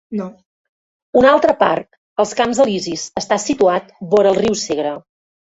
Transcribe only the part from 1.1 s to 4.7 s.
Un altre parc, els Camps Elisis, està situat vora el riu